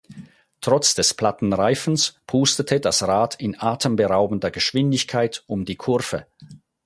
Trotz 0.61 0.95
des 0.95 1.13
platten 1.13 1.53
Reifens 1.53 2.19
pustete 2.25 2.79
das 2.79 3.03
Rad 3.03 3.35
in 3.35 3.55
atemberaubender 3.61 4.49
Geschwindigkeit 4.49 5.43
um 5.45 5.63
die 5.63 5.75
Kurve. 5.75 6.25